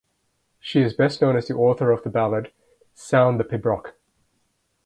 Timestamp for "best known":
0.95-1.37